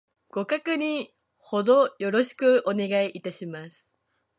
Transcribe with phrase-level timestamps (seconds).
[0.31, 1.07] ご確認の
[1.37, 4.01] 程よろしくお願いいたします